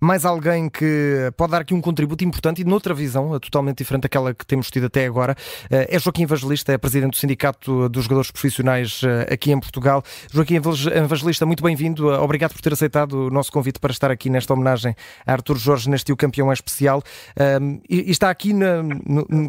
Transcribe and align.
mais 0.00 0.24
alguém 0.24 0.68
que 0.68 1.32
pode 1.36 1.52
dar 1.52 1.60
aqui 1.62 1.74
um 1.74 1.80
contributo 1.80 2.24
importante 2.24 2.62
e 2.62 2.64
noutra 2.64 2.94
visão, 2.94 3.38
totalmente 3.40 3.78
diferente 3.78 4.02
daquela 4.02 4.34
que 4.34 4.46
temos 4.46 4.70
tido 4.70 4.86
até 4.86 5.06
agora. 5.06 5.34
É 5.70 5.98
Joaquim 5.98 6.22
Evangelista, 6.22 6.72
é 6.72 6.78
presidente 6.78 7.12
do 7.12 7.16
Sindicato 7.16 7.88
dos 7.88 8.04
Jogadores 8.04 8.30
Profissionais 8.30 9.00
aqui 9.30 9.52
em 9.52 9.60
Portugal. 9.60 10.02
Joaquim 10.32 10.56
Evangelista, 10.56 11.46
muito 11.46 11.62
bem-vindo. 11.62 12.08
Obrigado 12.08 12.52
por 12.52 12.60
ter 12.60 12.72
aceitado 12.72 13.26
o 13.26 13.30
nosso 13.30 13.50
convite 13.52 13.78
para 13.78 13.92
estar 13.92 14.10
aqui 14.10 14.28
nesta 14.30 14.52
homenagem 14.52 14.94
a 15.26 15.32
Artur 15.32 15.56
Jorge 15.56 15.88
neste 15.88 16.12
O 16.12 16.16
Campeão 16.16 16.52
Especial. 16.52 17.02
E 17.88 18.10
está 18.10 18.30
aqui 18.30 18.52
na, 18.52 18.82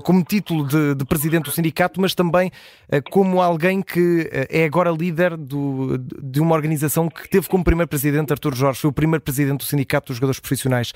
como 0.04 0.23
título 0.23 0.68
de, 0.68 0.95
de, 0.95 1.05
presidente 1.05 1.45
do 1.45 1.52
sindicato, 1.52 2.00
mas 2.02 2.14
também 2.14 2.52
como 3.11 3.41
alguém 3.41 3.82
que 3.82 4.29
é 4.50 4.66
agora 4.66 4.91
líder 4.91 5.36
do, 5.36 5.98
de 5.98 6.39
uma 6.39 6.55
organização 6.55 7.09
que 7.09 7.27
teve 7.29 7.48
como 7.48 7.64
primeiro 7.64 7.88
presidente 7.88 8.32
Artur 8.32 8.55
Jorge, 8.55 8.82
foi 8.82 8.89
o 8.89 8.93
primeiro 8.93 9.23
presidente 9.23 9.59
do 9.59 9.64
Sindicato 9.64 10.07
dos 10.07 10.18
Jogadores 10.18 10.36
Profissionais. 10.39 10.91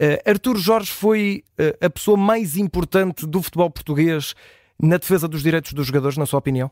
Uh, 0.00 0.28
Artur 0.28 0.56
Jorge 0.56 0.90
foi 0.90 1.42
uh, 1.58 1.86
a 1.86 1.90
pessoa 1.90 2.16
mais 2.16 2.56
importante 2.56 3.26
do 3.26 3.42
futebol 3.42 3.70
português 3.70 4.34
na 4.80 4.98
defesa 4.98 5.26
dos 5.26 5.42
direitos 5.42 5.72
dos 5.72 5.86
jogadores, 5.86 6.18
na 6.18 6.26
sua 6.26 6.38
opinião? 6.38 6.70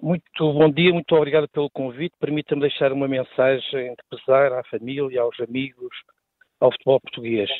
Muito 0.00 0.52
bom 0.52 0.70
dia, 0.70 0.92
muito 0.92 1.14
obrigado 1.14 1.48
pelo 1.48 1.70
convite. 1.70 2.14
Permita-me 2.20 2.60
deixar 2.60 2.92
uma 2.92 3.08
mensagem 3.08 3.90
de 3.90 4.18
pesar 4.18 4.52
à 4.52 4.62
família, 4.64 5.22
aos 5.22 5.38
amigos, 5.40 5.96
ao 6.60 6.70
futebol 6.72 7.00
português. 7.00 7.50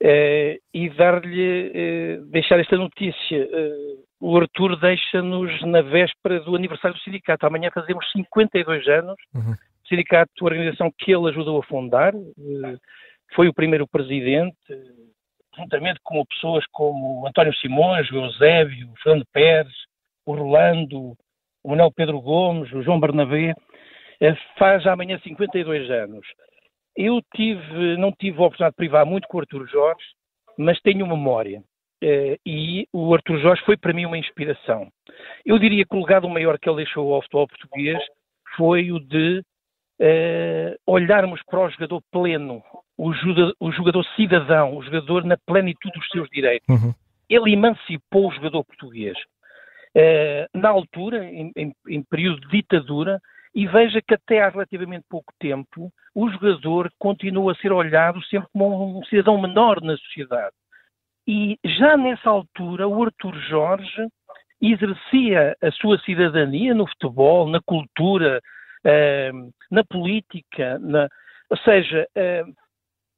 Uh, 0.00 0.58
e 0.74 0.90
dar-lhe, 0.96 1.68
uh, 2.18 2.26
deixar 2.26 2.58
esta 2.58 2.76
notícia. 2.76 3.44
Uh, 3.44 4.04
o 4.20 4.36
Arthur 4.36 4.78
deixa-nos 4.80 5.62
na 5.62 5.82
véspera 5.82 6.40
do 6.40 6.56
aniversário 6.56 6.96
do 6.96 7.02
sindicato. 7.02 7.46
Amanhã 7.46 7.70
fazemos 7.72 8.10
52 8.12 8.88
anos. 8.88 9.16
Uhum. 9.34 9.54
Sindicato, 9.88 10.44
organização 10.44 10.90
que 10.98 11.12
ele 11.12 11.28
ajudou 11.28 11.60
a 11.60 11.64
fundar, 11.64 12.12
foi 13.34 13.48
o 13.48 13.54
primeiro 13.54 13.86
presidente, 13.86 14.56
juntamente 15.56 16.00
com 16.02 16.24
pessoas 16.26 16.64
como 16.72 17.26
António 17.26 17.54
Simões, 17.56 18.10
o 18.10 18.16
Eusébio, 18.16 18.90
o 18.90 18.96
Fernando 19.02 19.26
Pérez, 19.32 19.72
o 20.24 20.34
Rolando, 20.34 21.16
o 21.62 21.70
Manuel 21.70 21.92
Pedro 21.92 22.20
Gomes, 22.20 22.72
o 22.72 22.82
João 22.82 23.00
Bernabé, 23.00 23.54
faz 24.58 24.86
amanhã 24.86 25.18
52 25.22 25.90
anos. 25.90 26.26
Eu 26.96 27.20
tive, 27.34 27.96
não 27.96 28.12
tive 28.12 28.38
a 28.38 28.46
oportunidade 28.46 28.72
de 28.72 28.76
privar 28.76 29.06
muito 29.06 29.26
com 29.28 29.38
o 29.38 29.40
Artur 29.40 29.66
Jorge, 29.66 30.04
mas 30.58 30.80
tenho 30.80 31.06
memória. 31.06 31.62
Uh, 32.02 32.36
e 32.44 32.86
o 32.92 33.14
Artur 33.14 33.38
Jorge 33.38 33.62
foi 33.64 33.76
para 33.76 33.92
mim 33.92 34.04
uma 34.04 34.18
inspiração. 34.18 34.88
Eu 35.46 35.58
diria 35.58 35.84
que 35.84 35.96
o 35.96 36.00
legado 36.00 36.28
maior 36.28 36.58
que 36.58 36.68
ele 36.68 36.78
deixou 36.78 37.14
ao 37.14 37.22
futebol 37.22 37.48
português 37.48 37.98
foi 38.56 38.90
o 38.90 38.98
de 38.98 39.42
uh, 40.02 40.76
olharmos 40.86 41.40
para 41.44 41.60
o 41.60 41.70
jogador 41.70 42.02
pleno, 42.10 42.62
o, 42.98 43.12
jogador, 43.12 43.54
o 43.60 43.72
jogador 43.72 44.04
cidadão, 44.16 44.76
o 44.76 44.82
jogador 44.82 45.24
na 45.24 45.36
plenitude 45.36 45.98
dos 45.98 46.08
seus 46.08 46.28
direitos. 46.28 46.68
Uhum. 46.68 46.92
Ele 47.28 47.52
emancipou 47.52 48.28
o 48.28 48.34
jogador 48.34 48.64
português. 48.64 49.16
Uh, 49.94 50.58
na 50.58 50.70
altura, 50.70 51.24
em, 51.24 51.52
em, 51.56 51.72
em 51.88 52.02
período 52.02 52.40
de 52.40 52.48
ditadura, 52.48 53.20
e 53.54 53.66
veja 53.66 54.00
que 54.00 54.14
até 54.14 54.42
há 54.42 54.48
relativamente 54.48 55.04
pouco 55.08 55.32
tempo 55.38 55.92
o 56.14 56.28
jogador 56.30 56.90
continua 56.98 57.52
a 57.52 57.54
ser 57.56 57.70
olhado 57.70 58.22
sempre 58.24 58.48
como 58.52 58.98
um 58.98 59.04
cidadão 59.04 59.40
menor 59.40 59.80
na 59.82 59.96
sociedade. 59.96 60.54
E 61.26 61.58
já 61.64 61.96
nessa 61.96 62.30
altura 62.30 62.88
o 62.88 63.02
Artur 63.02 63.34
Jorge 63.48 64.08
exercia 64.60 65.56
a 65.62 65.70
sua 65.72 65.98
cidadania 65.98 66.74
no 66.74 66.86
futebol, 66.86 67.48
na 67.48 67.60
cultura, 67.60 68.40
na 69.70 69.84
política, 69.84 70.78
na, 70.78 71.08
ou 71.50 71.56
seja, 71.58 72.06
uh, 72.16 72.52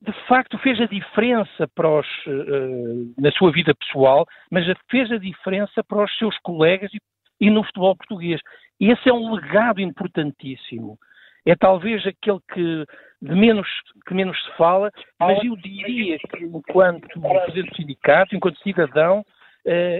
de 0.03 0.13
facto 0.27 0.59
fez 0.59 0.81
a 0.81 0.87
diferença 0.87 1.69
para 1.75 1.89
os, 1.89 2.07
uh, 2.27 3.15
na 3.19 3.31
sua 3.33 3.53
vida 3.53 3.75
pessoal, 3.75 4.27
mas 4.51 4.67
fez 4.91 5.11
a 5.11 5.19
diferença 5.19 5.83
para 5.85 6.05
os 6.05 6.19
seus 6.19 6.37
colegas 6.39 6.93
e, 6.93 6.99
e 7.41 7.51
no 7.51 7.65
futebol 7.65 7.97
português. 7.97 8.41
Esse 8.81 9.09
é 9.09 9.13
um 9.13 9.35
legado 9.35 9.81
importantíssimo. 9.81 10.99
É 11.47 11.55
talvez 11.55 12.07
aquele 12.07 12.41
que 12.53 12.85
de 13.25 13.35
menos, 13.35 13.67
que 14.07 14.15
menos 14.15 14.37
se 14.45 14.51
fala, 14.57 14.91
mas 15.19 15.43
eu 15.43 15.57
diria 15.57 16.19
que, 16.19 16.45
enquanto 16.45 17.09
presidente 17.21 17.71
do 17.71 17.77
sindicato, 17.77 18.37
enquanto 18.37 18.59
cidadão, 18.61 19.25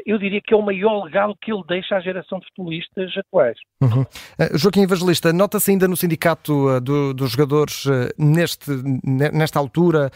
eu 0.07 0.19
diria 0.19 0.41
que 0.41 0.53
é 0.53 0.57
o 0.57 0.63
maior 0.63 1.05
legado 1.05 1.35
que 1.41 1.53
ele 1.53 1.63
deixa 1.67 1.97
à 1.97 2.01
geração 2.01 2.39
de 2.39 2.47
futebolistas 2.47 3.17
atuais. 3.17 3.57
Uhum. 3.81 4.03
Uh, 4.03 4.59
Joaquim 4.59 4.83
Evangelista, 4.83 5.33
nota-se 5.33 5.71
ainda 5.71 5.89
no 5.89 5.97
sindicato 5.97 6.69
uh, 6.69 6.81
do, 6.81 7.15
dos 7.15 7.31
jogadores 7.31 7.87
neste, 8.19 8.71
nesta 9.05 9.59
altura, 9.59 10.11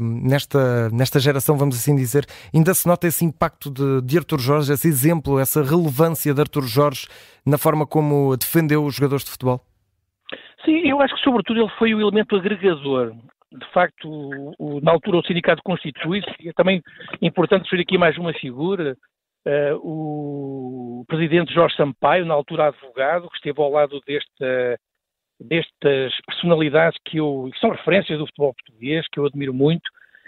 nesta, 0.00 0.90
nesta 0.90 1.18
geração, 1.20 1.56
vamos 1.56 1.76
assim 1.76 1.94
dizer, 1.94 2.26
ainda 2.54 2.74
se 2.74 2.86
nota 2.86 3.06
esse 3.06 3.24
impacto 3.24 3.70
de, 3.70 4.02
de 4.02 4.18
Artur 4.18 4.38
Jorge, 4.38 4.72
esse 4.72 4.88
exemplo, 4.88 5.38
essa 5.38 5.62
relevância 5.62 6.34
de 6.34 6.40
Artur 6.40 6.64
Jorge 6.64 7.06
na 7.46 7.58
forma 7.58 7.86
como 7.86 8.36
defendeu 8.36 8.84
os 8.84 8.94
jogadores 8.94 9.24
de 9.24 9.30
futebol? 9.30 9.60
Sim, 10.64 10.88
eu 10.88 11.00
acho 11.00 11.14
que 11.14 11.22
sobretudo 11.22 11.60
ele 11.60 11.70
foi 11.78 11.94
o 11.94 12.00
elemento 12.00 12.36
agregador 12.36 13.14
de 13.52 13.66
facto, 13.72 14.08
o, 14.08 14.54
o, 14.58 14.80
na 14.80 14.92
altura 14.92 15.18
o 15.18 15.24
sindicato 15.24 15.62
constitui-se, 15.62 16.30
e 16.40 16.48
é 16.48 16.52
também 16.52 16.82
importante 17.20 17.64
referir 17.64 17.82
aqui 17.82 17.98
mais 17.98 18.16
uma 18.16 18.32
figura, 18.32 18.96
uh, 19.46 19.76
o 19.82 21.04
presidente 21.08 21.52
Jorge 21.52 21.76
Sampaio, 21.76 22.24
na 22.24 22.34
altura 22.34 22.68
advogado, 22.68 23.28
que 23.28 23.36
esteve 23.36 23.60
ao 23.60 23.70
lado 23.70 24.00
desta, 24.06 24.78
destas 25.40 26.12
personalidades 26.26 26.98
que, 27.04 27.18
eu, 27.18 27.50
que 27.52 27.58
são 27.58 27.70
referências 27.70 28.18
do 28.18 28.26
futebol 28.26 28.54
português, 28.54 29.06
que 29.10 29.18
eu 29.18 29.26
admiro 29.26 29.52
muito, 29.52 29.86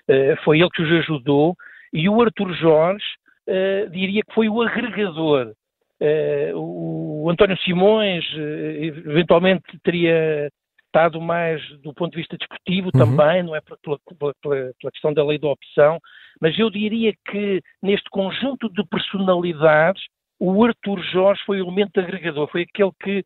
uh, 0.09 0.37
foi 0.45 0.61
ele 0.61 0.71
que 0.71 0.83
os 0.83 0.91
ajudou, 0.91 1.55
e 1.93 2.09
o 2.09 2.21
Artur 2.21 2.53
Jorge 2.55 3.05
uh, 3.49 3.91
diria 3.91 4.23
que 4.23 4.35
foi 4.35 4.49
o 4.49 4.63
agregador. 4.63 5.53
o 6.57 7.31
António 7.31 7.57
Simões 7.59 8.25
eventualmente 9.07 9.63
teria 9.85 10.51
estado 10.93 11.21
mais 11.21 11.67
do 11.81 11.95
ponto 11.95 12.13
de 12.13 12.19
vista 12.19 12.37
desportivo 12.37 12.91
uhum. 12.93 13.01
também, 13.01 13.43
não 13.43 13.57
é 13.57 13.61
pela, 13.61 13.99
pela, 14.19 14.35
pela, 14.43 14.93
questão 14.93 15.15
da 15.15 15.25
lei 15.25 15.39
da 15.39 15.49
opção, 15.49 15.99
mas 16.41 16.59
eu 16.59 16.69
diria 16.69 17.15
que 17.31 17.63
neste 17.83 18.09
conjunto 18.11 18.69
de 18.69 18.85
personalidades, 18.85 20.03
o 20.39 20.63
Arthur 20.65 21.03
Jorge 21.05 21.43
foi 21.47 21.61
o 21.61 21.65
elemento 21.65 21.99
agregador, 21.99 22.49
foi 22.49 22.63
aquele 22.63 22.91
que, 23.03 23.23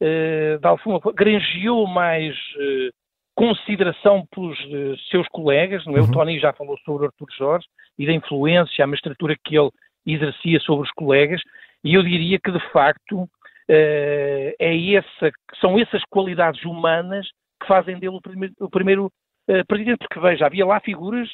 eh, 0.00 0.58
de 0.60 0.66
alguma 0.66 1.00
forma, 1.00 1.12
granjeou 1.12 1.86
mais 1.86 2.36
eh, 2.58 2.90
consideração 3.34 4.26
pelos 4.30 4.58
eh, 4.60 4.94
seus 5.10 5.26
colegas, 5.28 5.84
não 5.86 5.96
é? 5.96 6.00
Uhum. 6.00 6.06
O 6.06 6.12
Tony 6.12 6.38
já 6.38 6.52
falou 6.52 6.78
sobre 6.84 7.04
o 7.04 7.06
Arthur 7.06 7.28
Jorge 7.36 7.66
e 7.98 8.06
da 8.06 8.12
influência, 8.12 8.84
a 8.84 8.86
magistratura 8.86 9.34
que 9.44 9.56
ele 9.58 9.70
exercia 10.06 10.60
sobre 10.60 10.86
os 10.86 10.92
colegas, 10.92 11.40
e 11.84 11.94
eu 11.94 12.02
diria 12.02 12.38
que, 12.38 12.50
de 12.50 12.60
facto, 12.70 13.28
é 13.68 14.94
essa, 14.94 15.30
são 15.60 15.78
essas 15.78 16.02
qualidades 16.10 16.64
humanas 16.64 17.26
que 17.60 17.66
fazem 17.66 17.98
dele 17.98 18.16
o 18.16 18.20
primeiro, 18.20 18.54
o 18.60 18.70
primeiro 18.70 19.06
uh, 19.06 19.66
presidente, 19.66 19.98
porque 19.98 20.20
veja, 20.20 20.46
havia 20.46 20.64
lá 20.64 20.80
figuras 20.80 21.28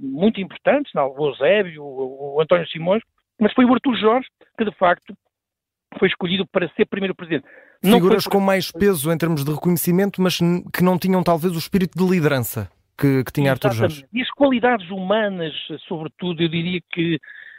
muito 0.00 0.40
importantes, 0.40 0.92
não, 0.94 1.08
o 1.08 1.28
Eusébio, 1.28 1.82
o, 1.82 2.36
o 2.36 2.40
António 2.40 2.68
Simões, 2.68 3.02
mas 3.40 3.52
foi 3.54 3.64
o 3.64 3.72
Artur 3.72 3.96
Jorge 3.96 4.28
que 4.56 4.64
de 4.64 4.76
facto 4.76 5.14
foi 5.98 6.08
escolhido 6.08 6.46
para 6.46 6.68
ser 6.70 6.86
primeiro 6.86 7.14
presidente. 7.14 7.46
Não 7.82 7.94
figuras 7.94 8.24
foi... 8.24 8.32
com 8.32 8.40
mais 8.40 8.70
peso 8.70 9.10
em 9.10 9.18
termos 9.18 9.44
de 9.44 9.50
reconhecimento, 9.50 10.20
mas 10.22 10.38
que 10.72 10.84
não 10.84 10.98
tinham 10.98 11.22
talvez 11.22 11.54
o 11.54 11.58
espírito 11.58 11.98
de 11.98 12.08
liderança 12.08 12.70
que, 12.96 13.24
que 13.24 13.32
tinha 13.32 13.50
Artur 13.50 13.72
Jorge. 13.72 14.04
E 14.12 14.20
as 14.20 14.30
qualidades 14.30 14.88
humanas, 14.90 15.54
sobretudo, 15.88 16.42
eu 16.42 16.48
diria 16.48 16.80
que 16.92 17.18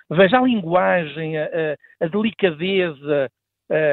veja 0.10 0.38
a 0.38 0.42
linguagem, 0.42 1.38
a, 1.38 1.76
a 2.00 2.08
delicadeza, 2.08 3.30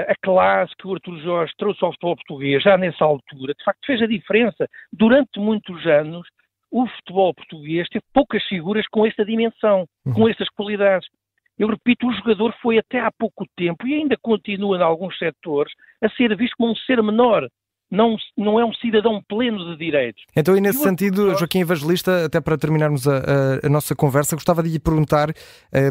a 0.08 0.14
classe 0.22 0.72
que 0.76 0.86
o 0.86 0.94
Artur 0.94 1.18
Jorge 1.20 1.52
trouxe 1.56 1.84
ao 1.84 1.92
futebol 1.92 2.16
português 2.16 2.62
já 2.62 2.76
nessa 2.76 3.04
altura, 3.04 3.54
de 3.54 3.64
facto 3.64 3.86
fez 3.86 4.02
a 4.02 4.06
diferença. 4.06 4.68
Durante 4.92 5.38
muitos 5.38 5.86
anos, 5.86 6.26
o 6.70 6.86
futebol 6.86 7.34
português 7.34 7.88
teve 7.88 8.04
poucas 8.12 8.42
figuras 8.44 8.86
com 8.88 9.06
esta 9.06 9.24
dimensão, 9.24 9.86
uhum. 10.04 10.12
com 10.12 10.28
estas 10.28 10.48
qualidades. 10.50 11.08
Eu 11.58 11.68
repito, 11.68 12.06
o 12.06 12.12
jogador 12.12 12.54
foi 12.62 12.78
até 12.78 13.00
há 13.00 13.10
pouco 13.10 13.44
tempo 13.56 13.86
e 13.86 13.94
ainda 13.94 14.16
continua 14.20 14.76
em 14.76 14.82
alguns 14.82 15.16
setores 15.18 15.72
a 16.02 16.08
ser 16.10 16.36
visto 16.36 16.54
como 16.56 16.72
um 16.72 16.76
ser 16.76 17.02
menor. 17.02 17.48
Não, 17.90 18.16
não 18.36 18.60
é 18.60 18.64
um 18.64 18.72
cidadão 18.74 19.22
pleno 19.26 19.70
de 19.70 19.76
direitos. 19.78 20.22
Então, 20.36 20.54
e 20.54 20.60
nesse 20.60 20.78
e 20.80 20.82
sentido, 20.82 21.34
Joaquim 21.38 21.60
Evangelista, 21.60 22.26
até 22.26 22.38
para 22.38 22.58
terminarmos 22.58 23.08
a, 23.08 23.16
a, 23.16 23.66
a, 23.66 23.68
nossa 23.70 23.96
conversa, 23.96 24.36
gostava 24.36 24.62
de 24.62 24.68
lhe 24.68 24.78
perguntar 24.78 25.30
eh, 25.72 25.90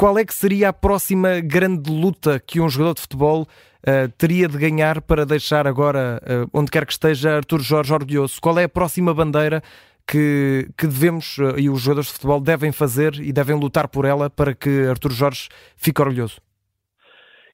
qual 0.00 0.18
é 0.18 0.24
que 0.24 0.32
seria 0.32 0.70
a 0.70 0.72
próxima 0.72 1.40
grande 1.40 1.90
luta 1.90 2.40
que 2.40 2.58
um 2.58 2.70
jogador 2.70 2.94
de 2.94 3.02
futebol 3.02 3.42
uh, 3.42 4.08
teria 4.16 4.48
de 4.48 4.56
ganhar 4.56 5.02
para 5.02 5.26
deixar 5.26 5.66
agora, 5.66 6.18
uh, 6.22 6.58
onde 6.58 6.70
quer 6.70 6.86
que 6.86 6.92
esteja, 6.92 7.36
Artur 7.36 7.60
Jorge 7.60 7.92
orgulhoso? 7.92 8.40
Qual 8.40 8.58
é 8.58 8.64
a 8.64 8.68
próxima 8.68 9.12
bandeira 9.12 9.60
que, 10.10 10.70
que 10.78 10.86
devemos 10.86 11.36
uh, 11.36 11.60
e 11.60 11.68
os 11.68 11.82
jogadores 11.82 12.06
de 12.06 12.14
futebol 12.14 12.40
devem 12.40 12.72
fazer 12.72 13.12
e 13.16 13.30
devem 13.30 13.54
lutar 13.54 13.88
por 13.88 14.06
ela 14.06 14.30
para 14.30 14.54
que 14.54 14.86
Artur 14.88 15.12
Jorge 15.12 15.50
fique 15.76 16.00
orgulhoso? 16.00 16.40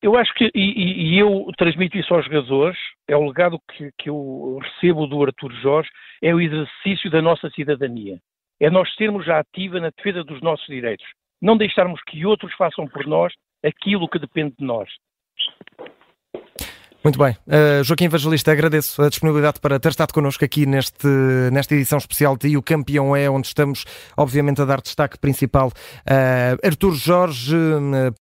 Eu 0.01 0.15
acho 0.15 0.33
que, 0.35 0.49
e, 0.55 1.15
e, 1.15 1.19
eu 1.19 1.51
transmito 1.59 1.99
isso 1.99 2.15
aos 2.15 2.25
jogadores, 2.27 2.79
é 3.09 3.17
o 3.17 3.27
legado 3.27 3.59
que, 3.77 3.91
que 3.99 4.09
eu 4.09 4.61
recebo 4.63 5.09
do 5.09 5.21
Artur 5.25 5.53
Jorge, 5.61 5.91
é 6.23 6.33
o 6.33 6.41
exercício 6.41 7.11
da 7.11 7.21
nossa 7.21 7.51
cidadania. 7.51 8.21
É 8.61 8.71
nós 8.71 8.89
sermos 8.95 9.27
já 9.27 9.41
ativa 9.41 9.81
na 9.81 9.91
defesa 9.91 10.23
dos 10.23 10.41
nossos 10.41 10.67
direitos. 10.67 11.05
Não 11.41 11.57
deixarmos 11.57 12.01
que 12.07 12.25
outros 12.25 12.53
façam 12.55 12.87
por 12.87 13.07
nós 13.07 13.33
aquilo 13.65 14.09
que 14.09 14.19
depende 14.19 14.55
de 14.59 14.65
nós. 14.65 14.89
Muito 17.07 17.21
bem. 17.21 17.37
Uh, 17.47 17.85
Joaquim 17.85 18.07
Evangelista, 18.07 18.51
agradeço 18.51 19.01
a 19.01 19.09
disponibilidade 19.09 19.61
para 19.61 19.79
ter 19.79 19.91
estado 19.91 20.13
connosco 20.13 20.45
aqui 20.45 20.67
neste, 20.67 21.07
nesta 21.53 21.73
edição 21.73 21.99
especial 21.99 22.37
de 22.37 22.57
O 22.57 22.63
Campeão 22.63 23.15
é, 23.15 23.31
onde 23.31 23.47
estamos, 23.47 23.85
obviamente, 24.17 24.61
a 24.61 24.65
dar 24.65 24.81
destaque 24.81 25.17
principal 25.17 25.71
a 26.05 26.57
uh, 26.57 26.67
Artur 26.67 26.95
Jorge, 26.95 27.55
uh, 27.55 28.13